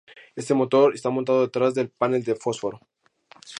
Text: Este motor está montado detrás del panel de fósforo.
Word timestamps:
Este 0.35 0.55
motor 0.55 0.95
está 0.95 1.11
montado 1.11 1.41
detrás 1.43 1.75
del 1.75 1.91
panel 1.91 2.23
de 2.23 2.33
fósforo. 2.33 2.79